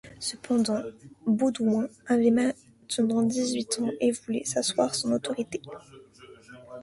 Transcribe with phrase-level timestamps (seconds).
[0.17, 0.81] Cependant,
[1.27, 5.61] Baudouin avait maintenant dix-huit ans et voulait asseoir son autorité.